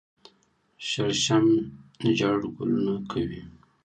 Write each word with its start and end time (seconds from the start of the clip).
شړشم 0.87 1.45
ژیړ 2.17 2.39
ګلونه 2.55 2.93
کوي 3.11 3.41